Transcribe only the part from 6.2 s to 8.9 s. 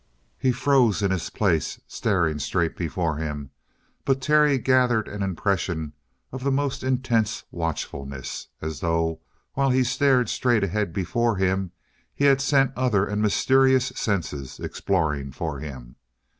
of the most intense watchfulness as